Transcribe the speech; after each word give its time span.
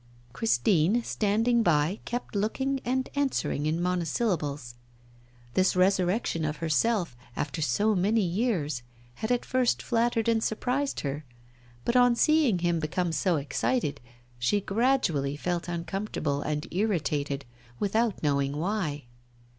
Christine, 0.33 1.03
standing 1.03 1.61
by, 1.61 1.99
kept 2.05 2.33
looking 2.35 2.79
and 2.83 3.07
answering 3.13 3.67
in 3.67 3.79
monosyllables. 3.79 4.73
This 5.53 5.75
resurrection 5.75 6.43
of 6.43 6.55
herself, 6.57 7.15
after 7.35 7.61
so 7.61 7.93
many 7.93 8.21
years, 8.23 8.81
had 9.21 9.31
at 9.31 9.45
first 9.45 9.83
flattered 9.83 10.27
and 10.27 10.43
surprised 10.43 11.01
her. 11.01 11.23
But 11.85 11.95
on 11.95 12.15
seeing 12.15 12.57
him 12.57 12.79
become 12.79 13.11
so 13.11 13.35
excited, 13.35 14.01
she 14.39 14.59
gradually 14.59 15.35
felt 15.35 15.67
uncomfortable 15.67 16.41
and 16.41 16.65
irritated, 16.71 17.45
without 17.79 18.23
knowing 18.23 18.57
why. 18.57 19.03